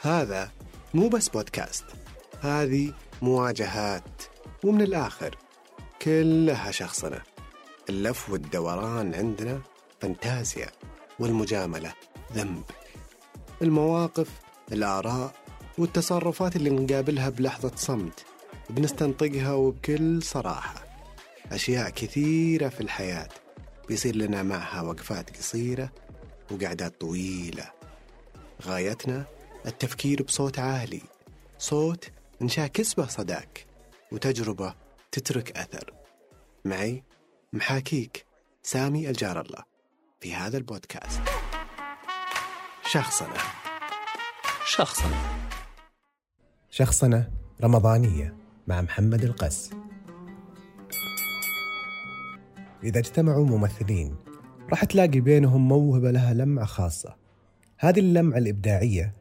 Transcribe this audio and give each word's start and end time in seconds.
هذا 0.00 0.50
مو 0.94 1.08
بس 1.08 1.28
بودكاست 1.28 1.84
هذه 2.40 2.92
مواجهات 3.22 4.22
ومن 4.64 4.82
الآخر 4.82 5.36
كلها 6.02 6.70
شخصنة 6.70 7.22
اللف 7.88 8.30
والدوران 8.30 9.14
عندنا 9.14 9.60
فانتازيا 10.00 10.66
والمجاملة 11.18 11.92
ذنب. 12.32 12.62
المواقف 13.62 14.28
الآراء 14.72 15.32
والتصرفات 15.78 16.56
اللي 16.56 16.70
نقابلها 16.70 17.28
بلحظة 17.28 17.72
صمت 17.76 18.24
بنستنطقها 18.70 19.52
وبكل 19.52 20.22
صراحة. 20.22 20.84
أشياء 21.52 21.90
كثيرة 21.90 22.68
في 22.68 22.80
الحياة 22.80 23.28
بيصير 23.88 24.16
لنا 24.16 24.42
معها 24.42 24.82
وقفات 24.82 25.36
قصيرة 25.36 25.90
وقعدات 26.50 27.00
طويلة. 27.00 27.70
غايتنا 28.62 29.24
التفكير 29.66 30.22
بصوت 30.22 30.58
عالي 30.58 31.02
صوت 31.58 32.10
نشاكس 32.40 32.94
به 32.94 33.06
صداك 33.06 33.66
وتجربة 34.12 34.74
تترك 35.12 35.58
أثر. 35.58 35.92
معي 36.64 37.04
محاكيك 37.52 38.26
سامي 38.62 39.10
الجار 39.10 39.40
الله 39.40 39.62
في 40.20 40.34
هذا 40.34 40.58
البودكاست. 40.58 41.20
شخصنا. 42.86 43.38
شخصنا. 44.66 45.16
شخصنة 46.70 47.30
رمضانية 47.62 48.36
مع 48.66 48.80
محمد 48.80 49.24
القس. 49.24 49.70
إذا 52.84 52.98
اجتمعوا 52.98 53.46
ممثلين 53.46 54.16
راح 54.70 54.84
تلاقي 54.84 55.20
بينهم 55.20 55.68
موهبة 55.68 56.10
لها 56.10 56.34
لمعة 56.34 56.66
خاصة. 56.66 57.16
هذه 57.78 58.00
اللمعة 58.00 58.38
الإبداعية 58.38 59.14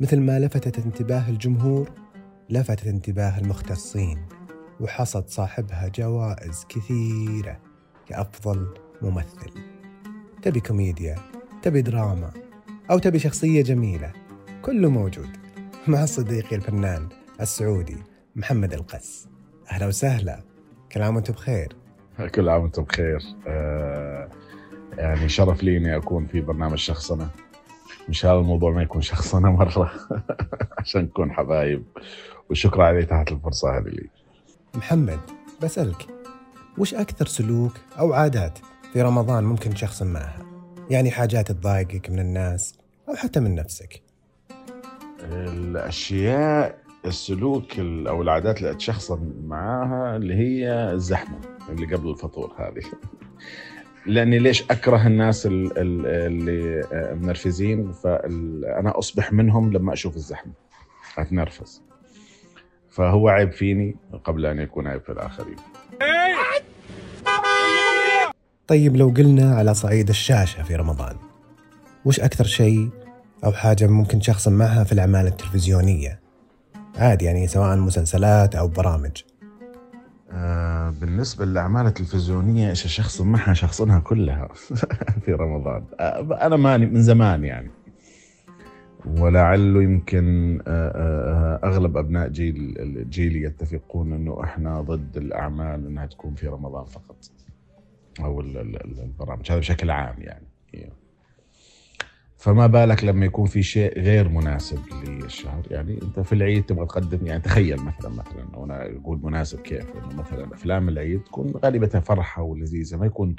مثل 0.00 0.20
ما 0.20 0.38
لفتت 0.38 0.78
انتباه 0.78 1.28
الجمهور 1.28 1.90
لفتت 2.50 2.86
انتباه 2.86 3.38
المختصين 3.38 4.26
وحصد 4.80 5.28
صاحبها 5.28 5.88
جوائز 5.88 6.66
كثيرة 6.68 7.60
كأفضل 8.06 8.74
ممثل. 9.02 9.50
تبي 10.42 10.60
كوميديا 10.60 11.16
تبي 11.62 11.82
دراما 11.82 12.30
أو 12.90 12.98
تبي 12.98 13.18
شخصية 13.18 13.62
جميلة 13.62 14.12
كله 14.62 14.90
موجود 14.90 15.28
مع 15.88 16.04
صديقي 16.04 16.56
الفنان 16.56 17.08
السعودي 17.40 17.96
محمد 18.36 18.72
القس. 18.72 19.28
أهلا 19.70 19.86
وسهلا 19.86 20.42
كل 20.92 21.02
عام 21.02 21.14
وأنتم 21.14 21.32
بخير. 21.32 21.76
كل 22.34 22.48
عام 22.48 22.62
وأنتم 22.62 22.82
بخير. 22.82 23.20
آه 23.46 24.30
يعني 24.98 25.28
شرف 25.28 25.62
لي 25.62 25.76
إني 25.76 25.96
أكون 25.96 26.26
في 26.26 26.40
برنامج 26.40 26.78
شخصنه 28.04 28.08
مش 28.08 28.26
هذا 28.26 28.34
الموضوع 28.34 28.70
ما 28.70 28.82
يكون 28.82 29.00
شخصنه 29.02 29.52
مرة. 29.52 29.92
عشان 30.78 31.02
نكون 31.02 31.32
حبايب. 31.32 31.84
وشكرا 32.50 32.84
علي 32.84 33.04
تحت 33.04 33.32
الفرصة 33.32 33.78
هذه. 33.78 33.88
لي 33.88 34.08
محمد 34.74 35.20
بسألك 35.62 36.06
وش 36.78 36.94
أكثر 36.94 37.26
سلوك 37.26 37.72
أو 37.98 38.12
عادات 38.12 38.58
في 38.92 39.02
رمضان 39.02 39.44
ممكن 39.44 39.70
تشخصن 39.74 40.06
معها؟ 40.06 40.46
يعني 40.90 41.10
حاجات 41.10 41.52
تضايقك 41.52 42.10
من 42.10 42.18
الناس 42.18 42.74
أو 43.08 43.14
حتى 43.14 43.40
من 43.40 43.54
نفسك؟ 43.54 44.02
الأشياء 45.22 46.78
السلوك 47.06 47.78
ال- 47.78 48.06
أو 48.08 48.22
العادات 48.22 48.58
اللي 48.58 48.70
أتشخصن 48.70 49.32
معاها 49.46 50.16
اللي 50.16 50.34
هي 50.34 50.92
الزحمة 50.92 51.38
اللي 51.68 51.94
قبل 51.96 52.10
الفطور 52.10 52.52
هذه. 52.58 52.82
لأني 54.06 54.38
ليش 54.38 54.62
أكره 54.70 55.06
الناس 55.06 55.46
ال- 55.46 55.78
ال- 55.78 56.06
اللي 56.06 56.80
آه، 56.92 57.14
منرفزين؟ 57.14 57.92
فأنا 57.92 58.98
أصبح 58.98 59.32
منهم 59.32 59.72
لما 59.72 59.92
أشوف 59.92 60.16
الزحمة. 60.16 60.52
أتنرفز. 61.18 61.82
فهو 62.90 63.28
عيب 63.28 63.52
فيني 63.52 63.96
قبل 64.24 64.46
أن 64.46 64.58
يكون 64.58 64.86
عيب 64.86 65.00
في 65.02 65.12
الآخرين. 65.12 65.56
طيب 68.66 68.96
لو 68.96 69.08
قلنا 69.08 69.54
على 69.54 69.74
صعيد 69.74 70.08
الشاشة 70.08 70.62
في 70.62 70.76
رمضان 70.76 71.16
وش 72.04 72.20
أكثر 72.20 72.44
شيء 72.44 72.88
أو 73.44 73.52
حاجة 73.52 73.86
ممكن 73.86 74.18
تشخصن 74.18 74.52
معها 74.52 74.84
في 74.84 74.92
الأعمال 74.92 75.26
التلفزيونية؟ 75.26 76.20
عادي 76.96 77.24
يعني 77.24 77.46
سواء 77.46 77.76
مسلسلات 77.76 78.54
أو 78.54 78.68
برامج. 78.68 79.22
آه، 80.34 80.90
بالنسبة 80.90 81.44
للأعمال 81.44 81.86
التلفزيونية 81.86 82.70
إيش 82.70 82.86
شخص 82.86 83.20
معها 83.20 83.54
شخصنها 83.54 84.00
كلها 84.00 84.48
في 85.24 85.32
رمضان؟ 85.32 85.84
آه، 86.00 86.46
أنا 86.46 86.56
ماني 86.56 86.86
من 86.86 87.02
زمان 87.02 87.44
يعني. 87.44 87.70
ولعله 89.06 89.82
يمكن 89.82 90.58
آه، 90.66 91.60
أغلب 91.64 91.96
أبناء 91.96 92.28
جيل 92.28 93.06
جيلي 93.10 93.42
يتفقون 93.42 94.12
أنه 94.12 94.44
إحنا 94.44 94.80
ضد 94.80 95.16
الأعمال 95.16 95.86
أنها 95.86 96.06
تكون 96.06 96.34
في 96.34 96.46
رمضان 96.46 96.84
فقط 96.84 97.16
أو 98.20 98.40
ال- 98.40 98.58
ال- 98.58 98.84
ال- 98.84 99.00
البرامج. 99.02 99.50
هذا 99.50 99.58
بشكل 99.60 99.90
عام 99.90 100.14
يعني. 100.18 100.46
فما 102.36 102.66
بالك 102.66 103.04
لما 103.04 103.26
يكون 103.26 103.46
في 103.46 103.62
شيء 103.62 103.98
غير 104.00 104.28
مناسب 104.28 104.78
للشهر 105.04 105.62
يعني 105.70 105.98
أنت 106.02 106.20
في 106.20 106.32
العيد 106.32 106.64
تبغى 106.66 106.86
تقدم 106.86 107.26
يعني 107.26 107.40
تخيل 107.42 107.76
مثلا 107.82 108.08
مثلا 108.10 108.56
وأنا 108.56 108.86
أقول 109.00 109.20
مناسب 109.22 109.60
كيف 109.60 109.84
إنه 109.96 110.22
مثلا 110.22 110.54
أفلام 110.54 110.88
العيد 110.88 111.22
تكون 111.22 111.52
غالبتها 111.64 112.00
فرحة 112.00 112.42
ولذيذة 112.42 112.96
ما 112.96 113.06
يكون 113.06 113.36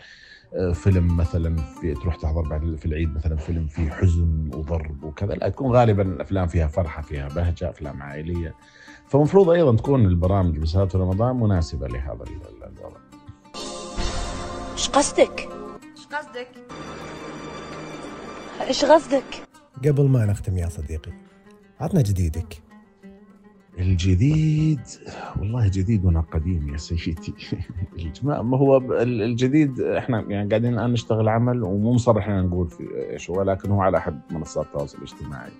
آه، 0.53 0.71
فيلم 0.71 1.17
مثلا 1.17 1.55
في 1.55 1.93
تروح 1.93 2.15
تحضر 2.15 2.41
بعد 2.41 2.75
في 2.75 2.85
العيد 2.85 3.15
مثلا 3.15 3.35
فيلم 3.35 3.67
فيه 3.67 3.89
حزن 3.89 4.49
وضرب 4.53 5.03
وكذا 5.03 5.33
لا 5.33 5.49
تكون 5.49 5.71
غالبا 5.71 6.01
الأفلام 6.03 6.47
فيها 6.47 6.67
فرحة 6.67 7.01
فيها 7.01 7.27
بهجة 7.27 7.69
أفلام 7.69 8.01
عائلية 8.01 8.55
فمفروض 9.07 9.49
أيضا 9.49 9.75
تكون 9.75 10.05
البرامج 10.05 10.57
بسبب 10.57 10.89
رمضان 10.95 11.35
مناسبة 11.39 11.87
لهذا 11.87 12.23
ال- 12.23 12.63
ال- 12.63 12.77
الوضع 12.79 12.97
إيش 14.73 14.89
قصدك؟ 14.89 15.49
إيش 15.97 16.07
قصدك؟ 16.07 16.47
إيش 18.61 18.85
قصدك؟ 18.85 19.23
قبل 19.85 20.09
ما 20.09 20.25
نختم 20.25 20.57
يا 20.57 20.69
صديقي 20.69 21.11
عطنا 21.79 22.01
جديدك. 22.01 22.61
الجديد؟ 23.79 24.79
والله 25.39 25.67
جديد 25.67 26.05
وأنا 26.05 26.21
قديم 26.21 26.69
يا 26.73 26.77
سيدي. 26.77 27.33
ما 28.23 28.57
هو 28.57 28.77
الجديد 29.01 29.81
إحنا 29.81 30.21
يعني 30.21 30.49
قاعدين 30.49 30.73
الآن 30.73 30.91
نشتغل 30.91 31.29
عمل 31.29 31.63
ومو 31.63 31.93
مصرح 31.93 32.29
لنا 32.29 32.41
نقول 32.41 32.69
في 32.69 32.83
إيش 33.11 33.29
هو 33.29 33.41
لكن 33.41 33.71
هو 33.71 33.81
على 33.81 33.97
أحد 33.97 34.19
منصات 34.31 34.65
التواصل 34.65 34.97
الاجتماعي. 34.97 35.51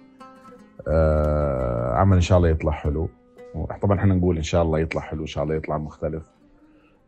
آه 0.88 1.94
عمل 1.94 2.16
إن 2.16 2.22
شاء 2.22 2.38
الله 2.38 2.50
يطلع 2.50 2.72
حلو. 2.72 3.10
طبعا 3.82 4.00
إحنا 4.00 4.16
نقول 4.16 4.38
إن 4.38 4.44
شاء 4.44 4.64
الله 4.64 4.80
يطلع 4.80 5.02
حلو 5.02 5.22
إن 5.22 5.28
شاء 5.28 5.44
الله 5.44 5.56
يطلع 5.56 5.78
مختلف. 5.78 6.24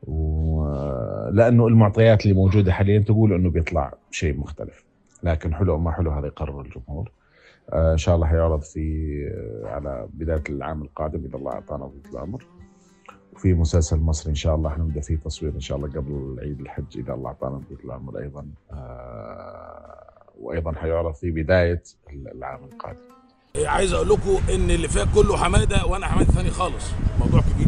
ولأنه 0.08 1.68
المعطيات 1.68 2.24
اللي 2.24 2.34
موجودة 2.34 2.72
حاليا 2.72 3.00
تقول 3.00 3.34
إنه 3.34 3.50
بيطلع 3.50 3.94
شيء 4.12 4.38
مختلف. 4.38 4.87
لكن 5.24 5.56
حلو 5.56 5.74
أو 5.74 5.80
ما 5.80 5.92
حلو 5.92 6.12
هذا 6.12 6.28
يقرر 6.28 6.62
الجمهور. 6.62 7.12
آه، 7.74 7.92
إن 7.92 7.98
شاء 7.98 8.16
الله 8.16 8.28
حيعرض 8.28 8.62
في 8.62 9.14
آه، 9.34 9.68
على 9.68 10.08
بداية 10.14 10.44
العام 10.50 10.82
القادم 10.82 11.26
إذا 11.26 11.36
الله 11.36 11.52
أعطانا 11.52 11.86
طول 11.86 12.02
العمر 12.14 12.46
وفي 13.34 13.54
مسلسل 13.54 13.98
مصري 14.00 14.30
إن 14.30 14.36
شاء 14.36 14.56
الله 14.56 14.70
حنبدأ 14.70 15.02
فيه 15.02 15.16
تصوير 15.16 15.52
إن 15.52 15.60
شاء 15.60 15.78
الله 15.78 15.90
قبل 15.90 16.38
عيد 16.42 16.60
الحج 16.60 16.98
إذا 16.98 17.14
الله 17.14 17.28
أعطانا 17.28 17.62
طول 17.70 17.78
العمر 17.86 18.20
أيضا. 18.20 18.46
آه، 18.72 20.04
وأيضا 20.40 20.72
حيعرض 20.72 21.14
في 21.14 21.32
بداية 21.32 21.84
العام 22.10 22.64
القادم. 22.64 23.00
عايز 23.66 23.94
أقول 23.94 24.10
لكم 24.10 24.38
إن 24.54 24.72
اللي 24.72 24.88
فات 24.88 25.08
كله 25.16 25.38
حمادة 25.38 25.86
وأنا 25.86 26.06
حمادة 26.06 26.31
ثاني 26.31 26.50
خالص. 26.50 26.92
موضوع 27.20 27.42
كبير. 27.42 27.68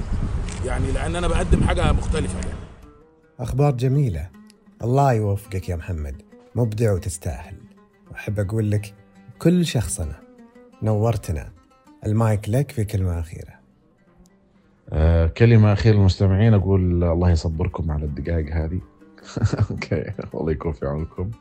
يعني 0.66 0.92
لأن 0.92 1.16
أنا 1.16 1.28
بقدم 1.28 1.62
حاجة 1.64 1.92
مختلفة. 1.92 2.40
يعني 2.40 2.60
أخبار 3.40 3.72
جميلة. 3.72 4.30
الله 4.84 5.14
يوفقك 5.14 5.70
يا 5.70 5.76
محمد. 5.76 6.29
مبدع 6.60 6.94
وتستاهل. 6.94 7.56
وأحب 8.12 8.40
أقول 8.40 8.72
لك 8.72 8.94
كل 9.38 9.66
شخصنا 9.66 10.16
نورتنا 10.84 11.52
المايك 12.06 12.50
لك 12.50 12.72
في 12.72 12.86
كلمة 12.86 13.20
أخيرة. 13.20 13.60
آه، 14.90 15.28
كلمة 15.28 15.74
أخيرة 15.74 15.96
للمستمعين 15.96 16.54
أقول 16.54 17.04
الله 17.04 17.30
يصبركم 17.30 17.92
على 17.92 18.06
الدقائق 18.06 18.56
هذه. 18.56 18.82
أوكي 19.72 20.14
الله 20.34 20.52
يكون 20.52 20.72
في 20.72 20.86
عونكم. 20.86 21.32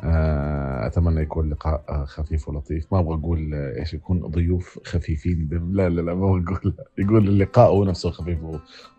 آه، 0.00 0.67
أتمنى 0.88 1.20
يكون 1.20 1.50
لقاء 1.50 1.84
آه، 1.88 2.04
خفيف 2.04 2.48
ولطيف. 2.48 2.92
ما 2.92 2.98
أبغى 2.98 3.14
أقول 3.14 3.54
آه، 3.54 3.80
إيش 3.80 3.94
يكون 3.94 4.20
ضيوف 4.20 4.78
خفيفين. 4.84 5.48
لا 5.72 5.88
لا 5.88 6.00
لا 6.00 6.14
ما 6.14 6.26
أبغى 6.28 6.42
أقول. 6.42 6.74
يقول 6.98 7.28
اللقاء 7.28 7.70
هو 7.70 7.84
نفسه 7.84 8.10
خفيف 8.10 8.38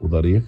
وظريف 0.02 0.44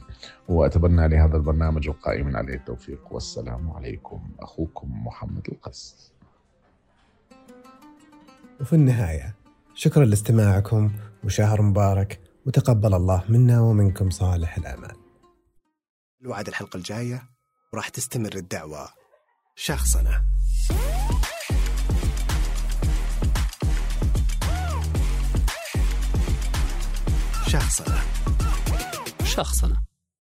وأتمنى 0.50 1.08
لهذا 1.08 1.38
البرنامج 1.38 1.90
والقائمين 1.90 2.36
عليه 2.36 2.54
التوفيق. 2.54 3.14
والسلام 3.14 3.72
عليكم 3.72 4.22
أخوكم 4.40 5.06
محمد 5.06 5.48
القس. 5.50 6.12
وفي 8.62 8.74
النهاية 8.74 9.36
شكرا 9.74 10.06
لاستماعكم. 10.06 10.92
وشهر 11.24 11.62
مبارك. 11.62 12.20
وتقبل 12.46 12.94
الله 12.94 13.24
منا 13.30 13.62
ومنكم 13.62 14.10
صالح 14.10 14.58
الأعمال. 14.58 14.96
الوعد 16.22 16.48
الحلقة 16.48 16.78
الجاية 16.78 17.24
وراح 17.74 17.90
تستمر 17.90 18.36
الدعوة. 18.36 18.88
شخصنا. 19.56 20.26
شخصنة 27.52 28.00
شخصنة 29.26 29.91